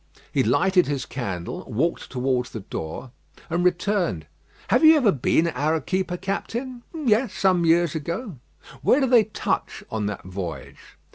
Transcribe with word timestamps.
He 0.33 0.41
lighted 0.41 0.87
his 0.87 1.05
candle, 1.05 1.63
walked 1.71 2.09
towards 2.09 2.49
the 2.49 2.61
door, 2.61 3.11
and 3.51 3.63
returned. 3.63 4.25
"Have 4.69 4.83
you 4.83 4.97
ever 4.97 5.11
been 5.11 5.45
at 5.45 5.55
Arequipa, 5.55 6.17
Captain?" 6.17 6.81
"Yes; 6.91 7.33
some 7.35 7.65
years 7.67 7.93
ago." 7.93 8.39
"Where 8.81 8.99
do 8.99 9.05
they 9.05 9.25
touch 9.25 9.83
on 9.91 10.07
that 10.07 10.23
voyage?" 10.23 10.97